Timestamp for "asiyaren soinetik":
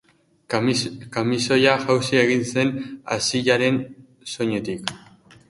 3.19-4.97